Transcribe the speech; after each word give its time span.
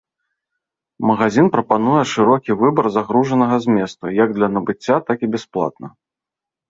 Магазін 1.09 1.49
прапануе 1.55 1.99
шырокі 2.13 2.51
выбар 2.61 2.85
загружанага 2.95 3.55
зместу 3.67 4.15
як 4.23 4.29
для 4.39 4.47
набыцця, 4.59 4.95
так 5.11 5.17
і 5.29 5.35
бясплатна. 5.37 5.87